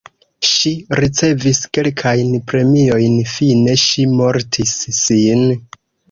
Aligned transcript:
Ŝi 0.51 0.69
ricevis 0.99 1.59
kelkajn 1.77 2.31
premiojn, 2.51 3.19
fine 3.33 3.75
ŝi 3.83 4.05
mortis 4.21 4.71
sin. 5.01 5.45